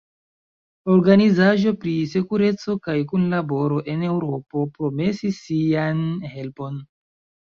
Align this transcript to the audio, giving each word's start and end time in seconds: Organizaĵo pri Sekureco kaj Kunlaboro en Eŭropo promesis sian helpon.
Organizaĵo 0.91 1.73
pri 1.83 1.91
Sekureco 2.13 2.75
kaj 2.87 2.95
Kunlaboro 3.11 3.77
en 3.93 4.05
Eŭropo 4.07 4.63
promesis 4.79 5.37
sian 5.43 6.01
helpon. 6.33 6.81